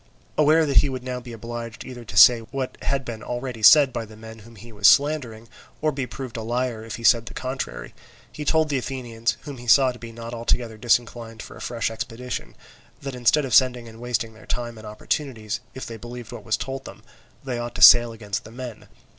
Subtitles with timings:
[0.35, 3.93] Aware that he would now be obliged either to say what had been already said
[3.93, 5.47] by the men whom he was slandering,
[5.79, 7.93] or be proved a liar if he said the contrary,
[8.31, 11.91] he told the Athenians, whom he saw to be not altogether disinclined for a fresh
[11.91, 12.55] expedition,
[12.99, 16.57] that instead of sending and wasting their time and opportunities, if they believed what was
[16.57, 17.03] told them,
[17.43, 18.87] they ought to sail against the men.